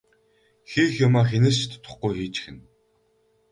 [0.69, 2.61] Хийх юмаа хэнээс ч дутахгүй хийчихнэ.